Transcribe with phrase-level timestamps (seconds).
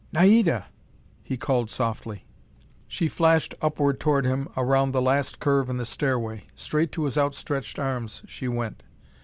[0.11, 0.65] "Naida!"
[1.21, 2.25] he called softly.
[2.87, 6.47] She flashed upward toward him around the last curve in the stairway.
[6.55, 8.81] Straight to his outstretched arms she went.